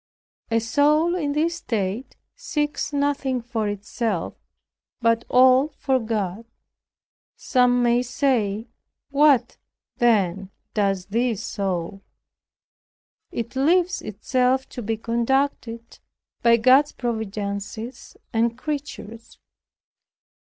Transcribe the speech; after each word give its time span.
A 0.49 0.57
soul 0.59 1.13
in 1.15 1.33
this 1.33 1.57
state 1.57 2.15
seeks 2.35 2.91
nothing 2.91 3.39
for 3.39 3.67
itself, 3.67 4.33
but 4.99 5.25
all 5.29 5.67
for 5.77 5.99
God. 5.99 6.45
Some 7.35 7.83
may 7.83 8.01
say, 8.01 8.67
"What, 9.11 9.57
then, 9.97 10.49
does 10.73 11.05
this 11.05 11.43
soul?" 11.43 12.01
It 13.31 13.55
leaves 13.55 14.01
itself 14.01 14.67
to 14.69 14.81
be 14.81 14.97
conducted 14.97 15.99
by 16.41 16.57
God's 16.57 16.93
providences 16.93 18.17
and 18.33 18.57
creatures. 18.57 19.37